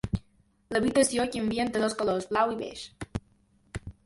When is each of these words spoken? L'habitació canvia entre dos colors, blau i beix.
L'habitació 0.75 1.25
canvia 1.35 1.67
entre 1.67 1.83
dos 1.85 1.97
colors, 2.01 2.27
blau 2.33 2.57
i 2.57 2.59
beix. 2.63 2.89